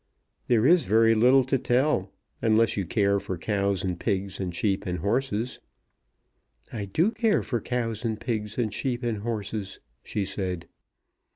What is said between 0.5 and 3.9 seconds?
is very little to tell, unless you care for cows